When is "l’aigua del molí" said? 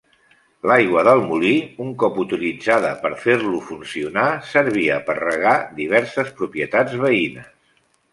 0.69-1.49